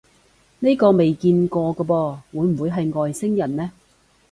[0.61, 3.71] 呢個未見過嘅噃，會唔會係外星人呢？